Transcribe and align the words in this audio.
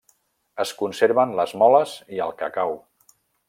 Es 0.63 0.71
conserven 0.79 1.35
les 1.41 1.53
moles 1.65 1.95
i 2.17 2.23
el 2.29 2.35
cacau. 2.43 2.75